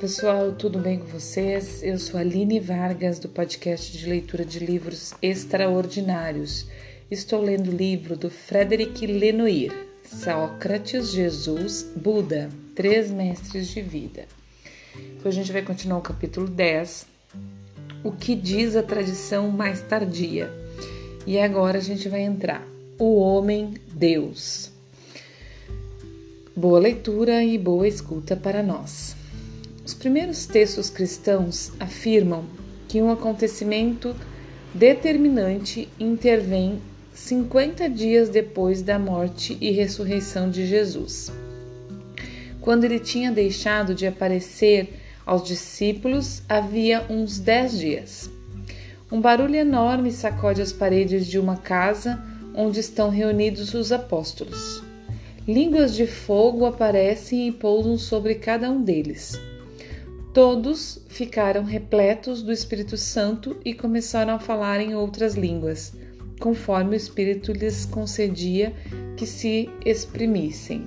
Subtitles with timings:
[0.00, 1.82] pessoal, tudo bem com vocês?
[1.82, 6.66] Eu sou Aline Vargas do podcast de leitura de livros extraordinários.
[7.10, 9.70] Estou lendo o livro do Frederic Lenoir,
[10.02, 14.24] Sócrates, Jesus, Buda, Três Mestres de Vida.
[14.96, 17.06] Então a gente vai continuar o capítulo 10,
[18.02, 20.50] o que diz a tradição mais tardia.
[21.26, 22.66] E agora a gente vai entrar,
[22.98, 24.72] o homem Deus.
[26.56, 29.19] Boa leitura e boa escuta para nós.
[29.90, 32.44] Os primeiros textos cristãos afirmam
[32.86, 34.14] que um acontecimento
[34.72, 36.80] determinante intervém
[37.12, 41.32] 50 dias depois da morte e ressurreição de Jesus.
[42.60, 44.94] Quando ele tinha deixado de aparecer
[45.26, 48.30] aos discípulos, havia uns dez dias.
[49.10, 52.22] Um barulho enorme sacode as paredes de uma casa
[52.54, 54.84] onde estão reunidos os apóstolos.
[55.48, 59.49] Línguas de fogo aparecem e pousam sobre cada um deles.
[60.32, 65.92] Todos ficaram repletos do Espírito Santo e começaram a falar em outras línguas,
[66.38, 68.72] conforme o Espírito lhes concedia
[69.16, 70.86] que se exprimissem.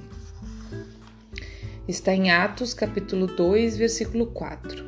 [1.85, 4.85] Está em Atos, capítulo 2, versículo 4.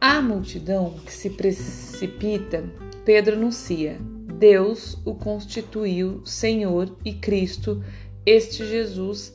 [0.00, 2.64] A multidão que se precipita,
[3.04, 3.98] Pedro anuncia:
[4.36, 7.84] Deus o constituiu Senhor e Cristo,
[8.26, 9.32] este Jesus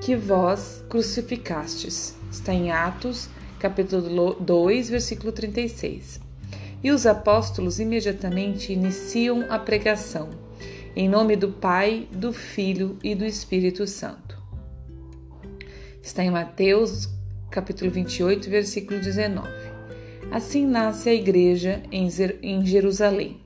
[0.00, 2.16] que vós crucificastes.
[2.30, 6.20] Está em Atos, capítulo 2, versículo 36.
[6.82, 10.30] E os apóstolos imediatamente iniciam a pregação,
[10.96, 14.40] em nome do Pai, do Filho e do Espírito Santo.
[16.02, 17.08] Está em Mateus,
[17.50, 19.48] capítulo 28, versículo 19.
[20.32, 23.40] Assim nasce a igreja em Jerusalém.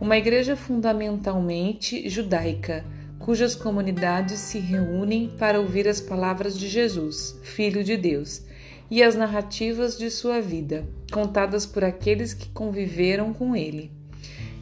[0.00, 2.84] Uma igreja fundamentalmente judaica,
[3.18, 8.42] cujas comunidades se reúnem para ouvir as palavras de Jesus, Filho de Deus,
[8.90, 13.90] e as narrativas de sua vida, contadas por aqueles que conviveram com ele.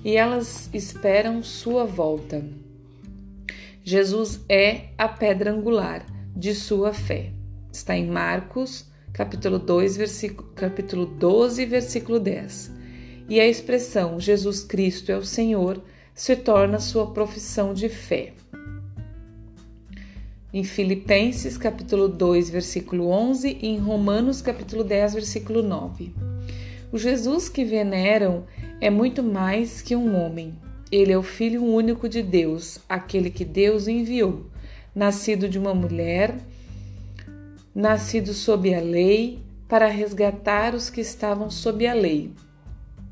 [0.04, 2.44] E elas esperam sua volta.
[3.84, 6.04] Jesus é a pedra angular
[6.34, 7.30] de sua fé.
[7.72, 12.72] Está em Marcos, capítulo 2, versículo, capítulo 12, versículo 10.
[13.28, 15.82] E a expressão Jesus Cristo é o Senhor
[16.14, 18.32] se torna sua profissão de fé
[20.56, 26.14] em Filipenses capítulo 2, versículo 11 e em Romanos capítulo 10, versículo 9.
[26.90, 28.46] O Jesus que veneram
[28.80, 30.54] é muito mais que um homem.
[30.90, 34.46] Ele é o Filho único de Deus, aquele que Deus enviou,
[34.94, 36.34] nascido de uma mulher,
[37.74, 42.30] nascido sob a lei, para resgatar os que estavam sob a lei,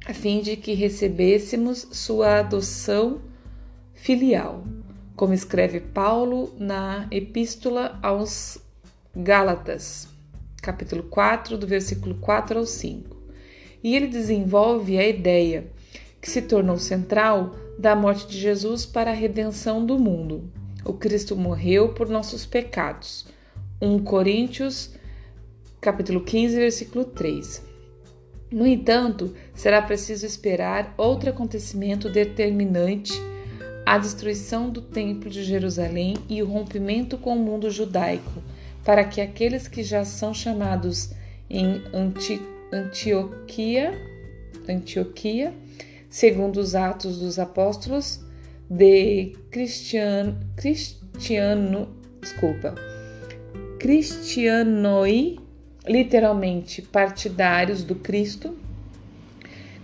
[0.07, 3.21] a fim de que recebêssemos sua adoção
[3.93, 4.65] filial
[5.17, 8.59] como escreve Paulo na Epístola aos
[9.15, 10.09] Gálatas,
[10.61, 13.17] capítulo 4, do versículo 4 ao 5.
[13.83, 15.67] E ele desenvolve a ideia
[16.21, 20.51] que se tornou central da morte de Jesus para a redenção do mundo.
[20.85, 23.27] O Cristo morreu por nossos pecados.
[23.81, 24.95] 1 Coríntios,
[25.81, 27.63] capítulo 15, versículo 3.
[28.51, 33.13] No entanto, será preciso esperar outro acontecimento determinante
[33.85, 38.43] a destruição do Templo de Jerusalém e o rompimento com o mundo judaico,
[38.85, 41.11] para que aqueles que já são chamados
[41.51, 42.41] em Anti
[42.73, 43.93] Antioquia,
[44.69, 45.55] Antioquia,
[46.09, 48.21] segundo os Atos dos Apóstolos,
[48.69, 51.89] de Cristiano, Cristiano,
[52.21, 52.75] desculpa,
[53.79, 55.39] Cristianoi,
[55.87, 58.57] literalmente partidários do Cristo,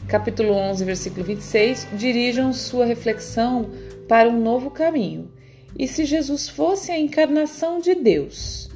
[0.08, 3.70] capítulo 11, versículo 26, dirijam sua reflexão
[4.10, 5.30] para um novo caminho.
[5.78, 8.68] E se Jesus fosse a encarnação de Deus?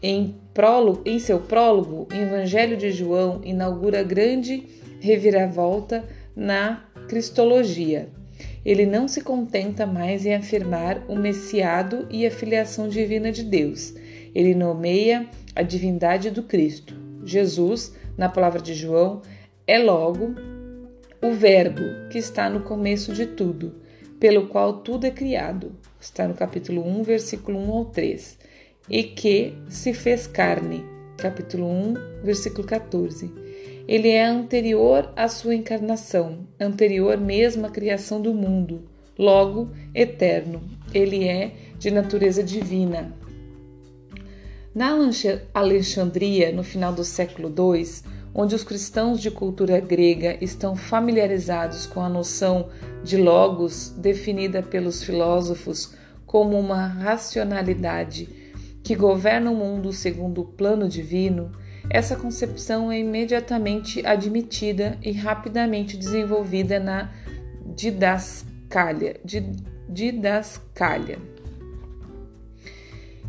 [0.00, 4.64] Em, prólogo, em seu prólogo, o Evangelho de João inaugura grande
[5.00, 6.04] reviravolta
[6.36, 8.10] na cristologia.
[8.64, 13.92] Ele não se contenta mais em afirmar o messiado e a filiação divina de Deus.
[14.32, 16.94] Ele nomeia a divindade do Cristo.
[17.24, 19.20] Jesus, na palavra de João,
[19.66, 20.32] é logo
[21.20, 23.82] o Verbo que está no começo de tudo
[24.24, 25.72] pelo qual tudo é criado.
[26.00, 28.38] Está no capítulo 1, versículo 1 ao 3.
[28.88, 30.82] E que se fez carne.
[31.18, 33.30] Capítulo 1, versículo 14.
[33.86, 38.88] Ele é anterior à sua encarnação, anterior mesmo à criação do mundo,
[39.18, 40.62] logo eterno.
[40.94, 43.14] Ele é de natureza divina.
[44.74, 44.96] Na
[45.52, 47.84] Alexandria, no final do século II,
[48.34, 52.68] onde os cristãos de cultura grega estão familiarizados com a noção
[53.04, 55.94] de logos definida pelos filósofos
[56.26, 58.28] como uma racionalidade
[58.82, 61.52] que governa o mundo segundo o plano divino,
[61.88, 67.12] essa concepção é imediatamente admitida e rapidamente desenvolvida na
[67.74, 69.20] didascália,
[69.88, 71.18] didascália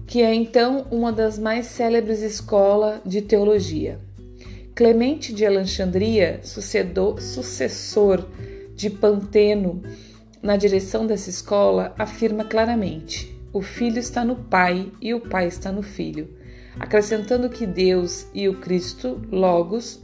[0.07, 3.99] que é então uma das mais célebres escolas de teologia.
[4.75, 8.27] Clemente de Alexandria, sucessor
[8.75, 9.81] de Panteno
[10.44, 15.72] na direção dessa escola, afirma claramente: o filho está no pai e o pai está
[15.72, 16.27] no filho,
[16.77, 20.01] acrescentando que Deus e o Cristo, Logos,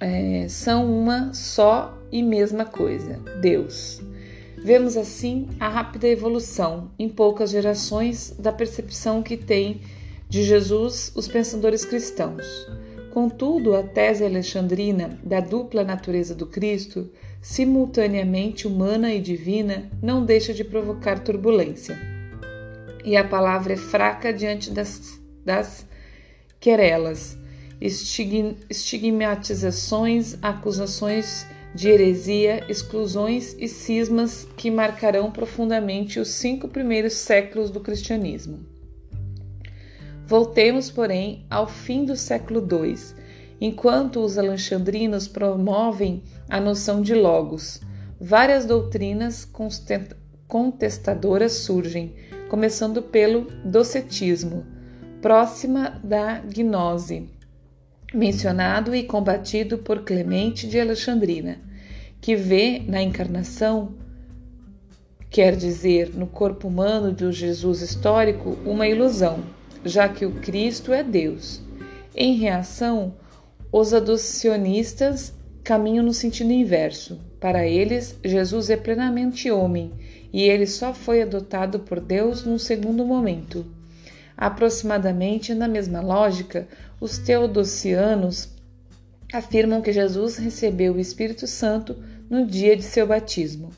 [0.00, 4.00] é, são uma só e mesma coisa, Deus.
[4.62, 9.80] Vemos assim a rápida evolução, em poucas gerações, da percepção que têm
[10.30, 12.46] de Jesus os pensadores cristãos.
[13.12, 17.10] Contudo, a tese alexandrina da dupla natureza do Cristo,
[17.42, 21.98] simultaneamente humana e divina, não deixa de provocar turbulência.
[23.04, 25.84] E a palavra é fraca diante das, das
[26.60, 27.36] querelas,
[27.80, 31.44] estigmatizações, acusações
[31.74, 38.69] de heresia, exclusões e cismas que marcarão profundamente os cinco primeiros séculos do cristianismo.
[40.30, 42.94] Voltemos, porém, ao fim do século II,
[43.60, 47.80] enquanto os alexandrinos promovem a noção de logos.
[48.20, 49.44] Várias doutrinas
[50.46, 52.14] contestadoras surgem,
[52.48, 54.64] começando pelo docetismo,
[55.20, 57.28] próxima da gnose
[58.14, 61.58] mencionado e combatido por Clemente de Alexandrina,
[62.20, 63.94] que vê na encarnação,
[65.28, 69.44] quer dizer, no corpo humano do Jesus histórico, uma ilusão,
[69.84, 71.60] já que o Cristo é Deus.
[72.14, 73.14] Em reação,
[73.72, 75.32] os adocionistas
[75.62, 77.20] caminham no sentido inverso.
[77.38, 79.92] Para eles, Jesus é plenamente homem
[80.32, 83.66] e ele só foi adotado por Deus num segundo momento.
[84.36, 86.66] Aproximadamente na mesma lógica,
[87.00, 88.48] os teodosianos
[89.32, 91.96] afirmam que Jesus recebeu o Espírito Santo
[92.28, 93.70] no dia de seu batismo,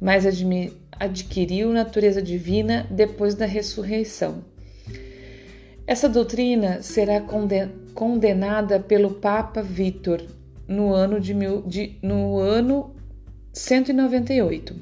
[0.00, 0.24] mas
[0.98, 4.44] adquiriu natureza divina depois da ressurreição.
[5.86, 7.22] Essa doutrina será
[7.94, 10.20] condenada pelo Papa Vítor
[10.66, 12.92] no ano de, mil, de no ano
[13.52, 14.74] 198.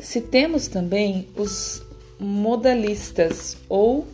[0.00, 1.86] Citemos também os
[2.18, 4.08] modalistas ou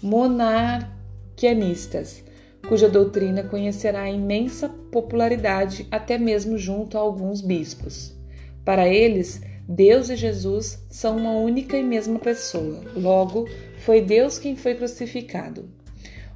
[0.00, 2.22] monarquianistas,
[2.68, 8.16] cuja doutrina conhecerá imensa popularidade até mesmo junto a alguns bispos.
[8.64, 13.48] Para eles, Deus e Jesus são uma única e mesma pessoa, logo,
[13.78, 15.68] foi Deus quem foi crucificado.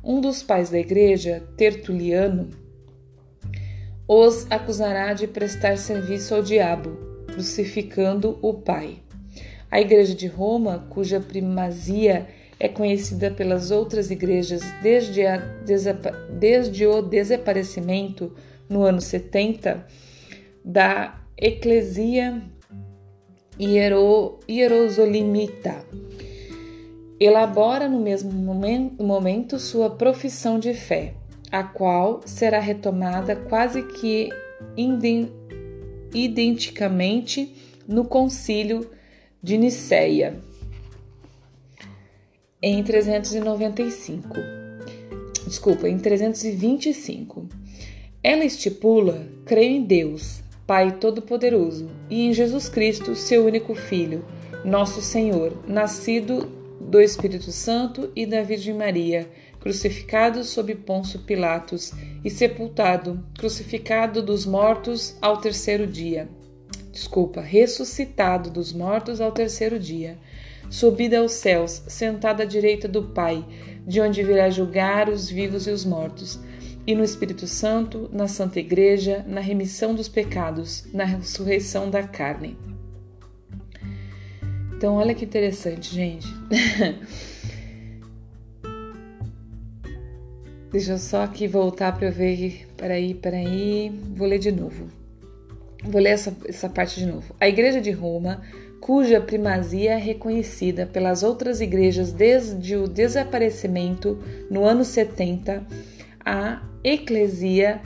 [0.03, 2.51] Um dos pais da igreja, Tertuliano,
[4.07, 8.99] os acusará de prestar serviço ao diabo, crucificando o Pai.
[9.71, 12.27] A Igreja de Roma, cuja primazia
[12.61, 15.23] é conhecida pelas outras igrejas desde,
[16.39, 18.35] desde o desaparecimento
[18.69, 19.87] no ano 70
[20.65, 22.43] da Eclesia
[23.59, 25.85] Hiero, Hierosolimita.
[27.25, 28.33] Elabora no mesmo
[28.99, 31.15] momento sua profissão de fé,
[31.53, 34.29] a qual será retomada quase que
[36.13, 37.55] identicamente
[37.87, 38.91] no concílio
[39.41, 40.41] de Niceia
[42.61, 44.29] em 395.
[45.47, 47.47] Desculpa, em 325.
[48.21, 54.25] Ela estipula: creio em Deus, Pai Todo-Poderoso, e em Jesus Cristo, seu único Filho,
[54.65, 59.29] nosso Senhor, nascido do Espírito Santo e da Virgem Maria,
[59.61, 61.93] crucificado sob Ponço Pilatos
[62.25, 66.29] e sepultado, crucificado dos mortos ao terceiro dia.
[66.93, 70.19] Desculpa, ressuscitado dos mortos ao terceiro dia,
[70.69, 73.45] subida aos céus, sentada à direita do Pai,
[73.87, 76.39] de onde virá julgar os vivos e os mortos,
[76.87, 82.72] e no Espírito Santo, na Santa Igreja, na remissão dos pecados, na ressurreição da carne.
[84.83, 86.27] Então, olha que interessante, gente.
[90.73, 92.67] Deixa eu só aqui voltar para eu ver.
[92.77, 93.93] Peraí, peraí.
[94.17, 94.89] Vou ler de novo.
[95.85, 97.33] Vou ler essa, essa parte de novo.
[97.39, 98.43] A Igreja de Roma,
[98.81, 104.19] cuja primazia é reconhecida pelas outras igrejas desde o desaparecimento
[104.51, 105.65] no ano 70,
[106.25, 107.81] a Eclesia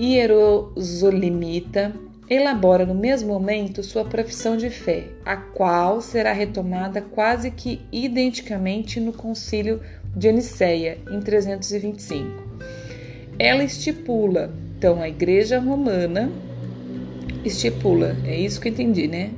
[0.00, 1.92] Hierosolimita
[2.28, 8.98] elabora no mesmo momento sua profissão de fé, a qual será retomada quase que identicamente
[9.00, 9.80] no Concílio
[10.16, 12.42] de Aniceia, em 325.
[13.38, 16.30] Ela estipula, então, a Igreja Romana
[17.44, 19.30] estipula, é isso que eu entendi, né?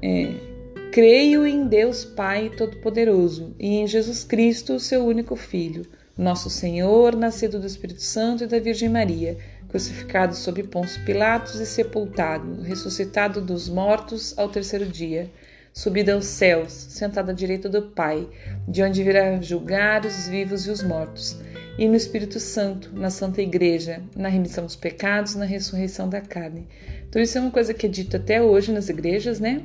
[0.00, 0.54] É,
[0.94, 5.84] Creio em Deus Pai Todo-Poderoso e em Jesus Cristo, seu único Filho,
[6.16, 9.36] nosso Senhor, nascido do Espírito Santo e da Virgem Maria,
[9.74, 15.28] crucificado sob Pôncio Pilatos e sepultado, ressuscitado dos mortos ao terceiro dia,
[15.72, 18.28] subido aos céus, sentado à direita do Pai,
[18.68, 21.36] de onde virá julgar os vivos e os mortos,
[21.76, 26.68] e no Espírito Santo, na Santa Igreja, na remissão dos pecados, na ressurreição da carne.
[27.08, 29.62] Então, isso é uma coisa que é dito até hoje nas igrejas, né?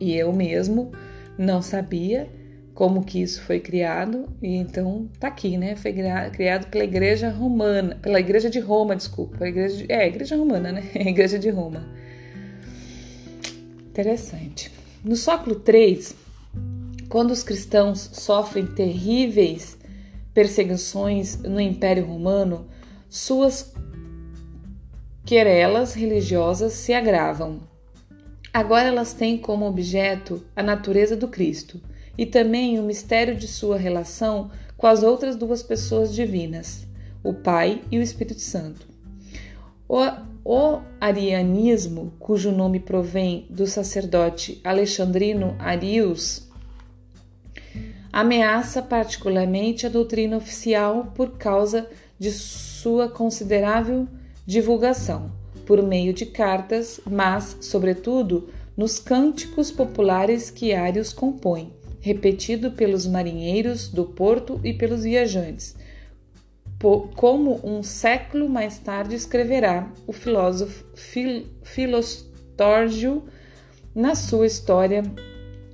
[0.00, 0.92] E eu mesmo
[1.36, 2.26] não sabia
[2.74, 5.76] como que isso foi criado, e então tá aqui, né?
[5.76, 10.36] Foi criado pela Igreja Romana, pela Igreja de Roma, desculpa, a igreja de, é, Igreja
[10.36, 10.90] Romana, né?
[10.94, 11.86] igreja de Roma.
[13.88, 14.72] Interessante.
[15.04, 16.08] No século III,
[17.08, 19.78] quando os cristãos sofrem terríveis
[20.32, 22.66] perseguições no Império Romano,
[23.08, 23.72] suas
[25.24, 27.60] querelas religiosas se agravam.
[28.52, 31.80] Agora elas têm como objeto a natureza do Cristo
[32.16, 36.86] e também o mistério de sua relação com as outras duas pessoas divinas,
[37.22, 38.86] o Pai e o Espírito Santo.
[39.88, 40.00] O,
[40.44, 46.48] o arianismo, cujo nome provém do sacerdote alexandrino Arius,
[48.12, 54.06] ameaça particularmente a doutrina oficial por causa de sua considerável
[54.46, 55.32] divulgação
[55.64, 61.72] por meio de cartas, mas, sobretudo, nos cânticos populares que Arius compõe,
[62.04, 65.74] repetido pelos marinheiros do porto e pelos viajantes,
[67.16, 70.84] como um século mais tarde escreverá o filósofo
[71.62, 73.24] Filostórgio
[73.94, 75.02] na sua história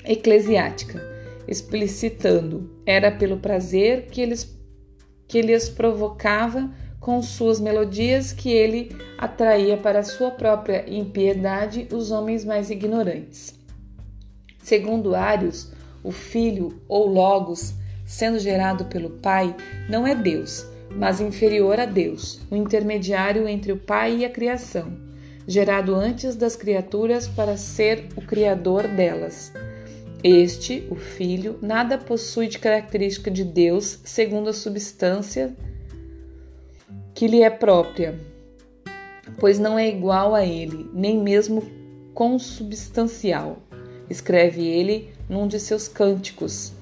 [0.05, 1.03] eclesiástica,
[1.49, 4.57] explicitando: era pelo prazer que, eles,
[5.27, 12.45] que lhes provocava com suas melodias que ele atraía para sua própria impiedade os homens
[12.45, 13.53] mais ignorantes.
[14.63, 15.73] Segundo Arius,
[16.03, 19.55] o Filho ou Logos, sendo gerado pelo Pai,
[19.89, 24.93] não é Deus, mas inferior a Deus, o intermediário entre o Pai e a criação,
[25.47, 29.53] gerado antes das criaturas para ser o Criador delas.
[30.23, 35.55] Este, o Filho, nada possui de característica de Deus segundo a substância
[37.15, 38.19] que lhe é própria,
[39.39, 41.63] pois não é igual a ele, nem mesmo
[42.13, 43.63] consubstancial,
[44.11, 46.75] escreve ele num de seus cânticos.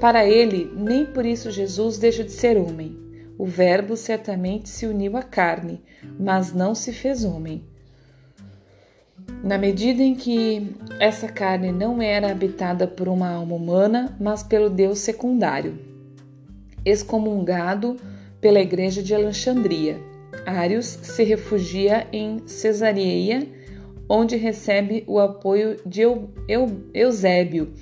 [0.00, 2.96] Para ele, nem por isso Jesus deixa de ser homem.
[3.36, 5.80] O Verbo certamente se uniu à carne,
[6.18, 7.62] mas não se fez homem.
[9.44, 14.70] Na medida em que essa carne não era habitada por uma alma humana, mas pelo
[14.70, 15.78] Deus secundário,
[16.84, 17.96] excomungado
[18.40, 20.00] pela igreja de Alexandria.
[20.46, 23.46] Arius se refugia em Cesareia,
[24.08, 26.02] onde recebe o apoio de
[26.94, 27.72] Eusébio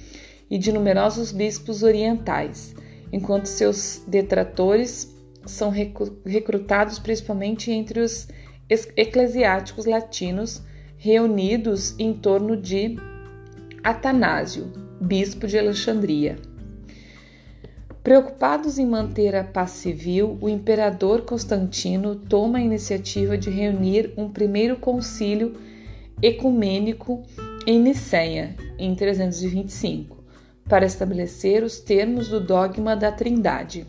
[0.50, 2.75] e de numerosos bispos orientais,
[3.12, 5.14] enquanto seus detratores
[5.45, 8.26] são recrutados principalmente entre os
[8.68, 10.62] eclesiásticos latinos
[10.97, 12.97] reunidos em torno de
[13.85, 16.37] Atanásio, bispo de Alexandria.
[18.02, 24.28] Preocupados em manter a paz civil, o imperador Constantino toma a iniciativa de reunir um
[24.28, 25.54] primeiro concílio
[26.23, 27.23] ecumênico
[27.66, 30.25] em Nicéia, em 325,
[30.68, 33.87] para estabelecer os termos do dogma da Trindade.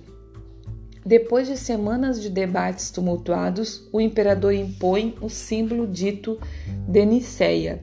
[1.05, 6.37] Depois de semanas de debates tumultuados, o imperador impõe o símbolo dito
[6.85, 7.81] de Nicéia,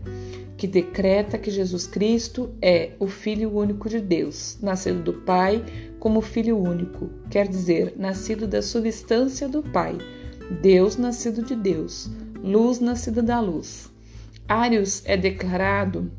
[0.59, 5.65] que decreta que Jesus Cristo é o Filho único de Deus, nascido do Pai
[5.99, 9.97] como Filho único, quer dizer, nascido da substância do Pai,
[10.61, 12.11] Deus nascido de Deus,
[12.43, 13.94] luz nascida da luz.
[14.49, 16.13] Arius é declarado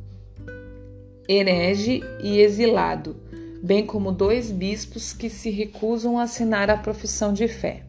[1.28, 3.16] herege e exilado,
[3.62, 7.84] bem como dois bispos que se recusam a assinar a profissão de fé.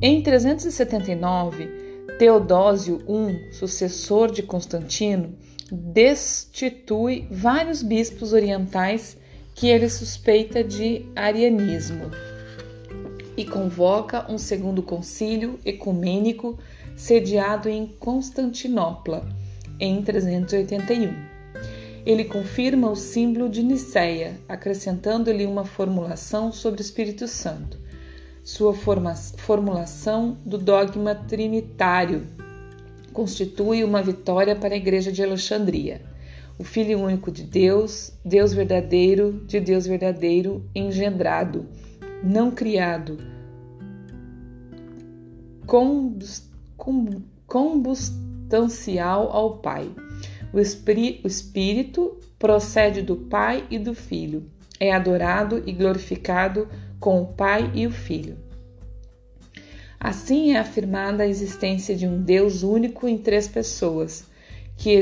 [0.00, 1.68] Em 379,
[2.18, 5.34] Teodósio I, sucessor de Constantino,
[5.70, 9.16] destitui vários bispos orientais
[9.54, 12.10] que ele suspeita de arianismo
[13.36, 16.58] e convoca um segundo concílio ecumênico
[17.00, 19.26] sediado em Constantinopla
[19.78, 21.14] em 381.
[22.04, 27.78] Ele confirma o símbolo de Nicéia, acrescentando-lhe uma formulação sobre o Espírito Santo.
[28.44, 32.26] Sua formulação do dogma trinitário
[33.12, 36.02] constitui uma vitória para a Igreja de Alexandria
[36.58, 41.64] o Filho único de Deus, Deus verdadeiro, de Deus verdadeiro, engendrado,
[42.22, 43.16] não criado,
[47.46, 49.90] combustancial ao Pai,
[50.52, 50.60] O, o
[51.26, 54.50] Espírito procede do Pai e do Filho.
[54.78, 56.66] É adorado e glorificado
[56.98, 58.36] com o Pai e o Filho.
[59.98, 64.24] Assim é afirmada a existência de um Deus único em três pessoas,
[64.78, 64.98] que,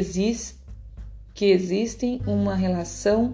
[1.32, 3.30] que existem uma relação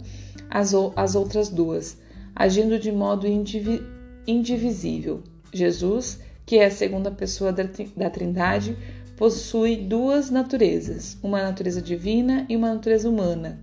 [0.50, 1.96] às, às outras duas,
[2.36, 3.82] agindo de modo indivi,
[4.26, 5.22] indivisível.
[5.50, 7.64] Jesus, que é a segunda pessoa da,
[7.96, 8.76] da Trindade,
[9.16, 13.58] possui duas naturezas, uma natureza divina e uma natureza humana.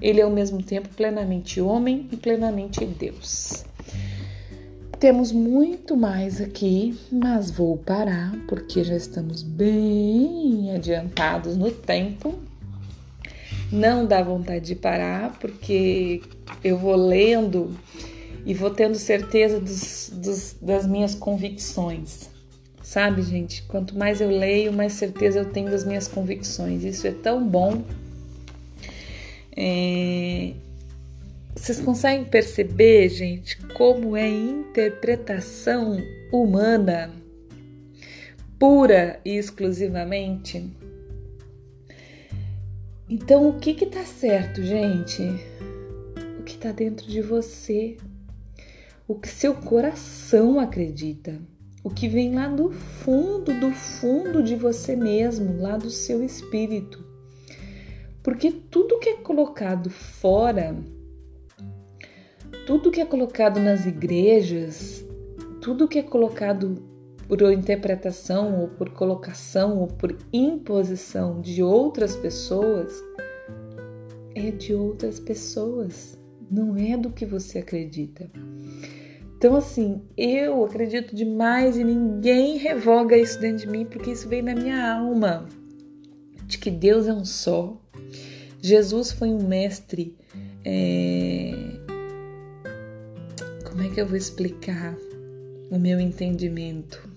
[0.00, 3.64] Ele é ao mesmo tempo plenamente homem e plenamente Deus.
[4.98, 12.38] Temos muito mais aqui, mas vou parar porque já estamos bem adiantados no tempo.
[13.72, 16.20] Não dá vontade de parar porque
[16.62, 17.74] eu vou lendo
[18.44, 22.30] e vou tendo certeza dos, dos, das minhas convicções.
[22.82, 23.62] Sabe, gente?
[23.64, 26.82] Quanto mais eu leio, mais certeza eu tenho das minhas convicções.
[26.82, 27.84] Isso é tão bom.
[29.56, 30.54] É...
[31.54, 35.98] Vocês conseguem perceber, gente, como é interpretação
[36.32, 37.12] humana
[38.58, 40.70] pura e exclusivamente?
[43.08, 45.22] Então, o que que tá certo, gente?
[46.38, 47.96] O que tá dentro de você?
[49.10, 51.40] O que seu coração acredita?
[51.82, 57.04] o que vem lá do fundo, do fundo de você mesmo, lá do seu espírito.
[58.22, 60.76] Porque tudo que é colocado fora,
[62.66, 65.04] tudo que é colocado nas igrejas,
[65.60, 66.84] tudo que é colocado
[67.26, 72.92] por interpretação ou por colocação ou por imposição de outras pessoas,
[74.34, 76.16] é de outras pessoas,
[76.48, 78.30] não é do que você acredita.
[79.40, 84.42] Então, assim, eu acredito demais e ninguém revoga isso dentro de mim, porque isso vem
[84.42, 85.48] na minha alma,
[86.44, 87.80] de que Deus é um só.
[88.60, 90.14] Jesus foi um mestre.
[90.62, 91.52] É...
[93.64, 94.94] Como é que eu vou explicar
[95.70, 97.08] o meu entendimento?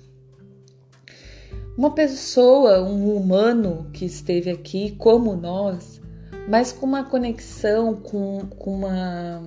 [1.78, 6.00] Uma pessoa, um humano que esteve aqui como nós,
[6.48, 9.44] mas com uma conexão, com, com uma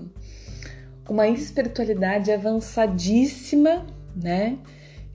[1.09, 4.59] uma espiritualidade avançadíssima, né?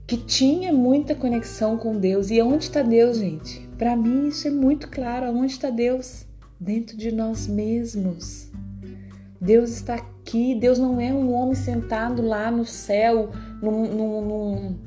[0.06, 2.30] Que tinha muita conexão com Deus.
[2.30, 3.68] E onde está Deus, gente?
[3.78, 5.26] Para mim isso é muito claro.
[5.26, 6.26] Onde está Deus?
[6.58, 8.50] Dentro de nós mesmos.
[9.40, 10.54] Deus está aqui.
[10.54, 14.78] Deus não é um homem sentado lá no céu, num, num,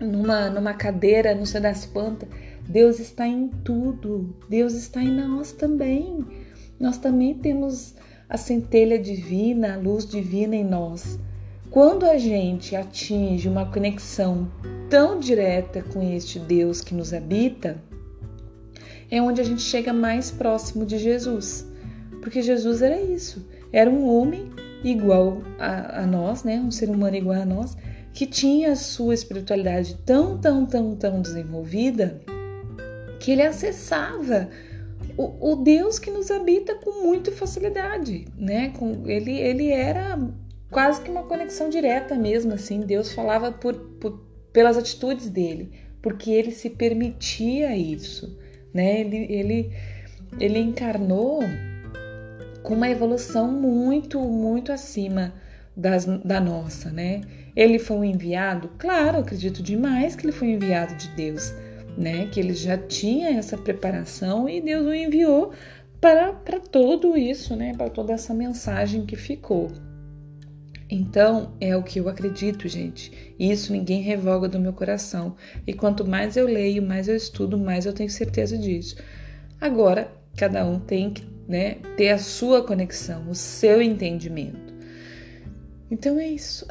[0.00, 2.28] numa, numa cadeira, não sei das quantas.
[2.66, 4.34] Deus está em tudo.
[4.48, 6.24] Deus está em nós também.
[6.80, 7.94] Nós também temos
[8.32, 11.20] a centelha divina, a luz divina em nós.
[11.70, 14.50] Quando a gente atinge uma conexão
[14.88, 17.76] tão direta com este Deus que nos habita,
[19.10, 21.66] é onde a gente chega mais próximo de Jesus.
[22.22, 24.50] Porque Jesus era isso, era um homem
[24.82, 26.56] igual a, a nós, né?
[26.56, 27.76] um ser humano igual a nós,
[28.14, 32.22] que tinha a sua espiritualidade tão, tão, tão, tão desenvolvida
[33.20, 34.48] que ele acessava
[35.16, 38.70] o, o, Deus que nos habita com muita facilidade, né?
[38.70, 40.18] Com, ele, ele era
[40.70, 42.80] quase que uma conexão direta mesmo, assim.
[42.80, 45.70] Deus falava por, por, pelas atitudes dele,
[46.00, 48.38] porque ele se permitia isso,
[48.72, 49.00] né?
[49.00, 49.72] Ele, ele,
[50.40, 51.40] ele encarnou
[52.62, 55.34] com uma evolução muito, muito acima
[55.76, 57.20] das, da nossa, né?
[57.54, 58.70] Ele foi um enviado?
[58.78, 61.52] Claro, acredito demais que ele foi enviado de Deus
[61.96, 62.26] né?
[62.26, 65.52] Que ele já tinha essa preparação e Deus o enviou
[66.00, 67.74] para, para tudo isso, né?
[67.76, 69.70] Para toda essa mensagem que ficou.
[70.90, 73.34] Então, é o que eu acredito, gente.
[73.38, 75.36] Isso ninguém revoga do meu coração.
[75.66, 78.96] E quanto mais eu leio, mais eu estudo, mais eu tenho certeza disso.
[79.58, 84.72] Agora, cada um tem que né, ter a sua conexão, o seu entendimento.
[85.90, 86.66] Então é isso.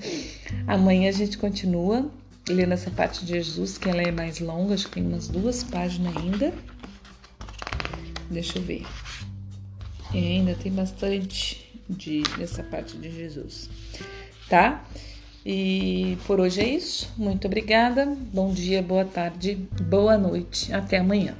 [0.66, 2.10] Amanhã a gente continua
[2.52, 5.64] lendo essa parte de Jesus, que ela é mais longa, acho que tem umas duas
[5.64, 6.52] páginas ainda.
[8.30, 8.86] Deixa eu ver.
[10.12, 13.68] E ainda tem bastante de nessa parte de Jesus,
[14.48, 14.84] tá?
[15.44, 17.12] E por hoje é isso.
[17.16, 18.06] Muito obrigada.
[18.06, 19.56] Bom dia, boa tarde,
[19.88, 20.72] boa noite.
[20.72, 21.34] Até amanhã.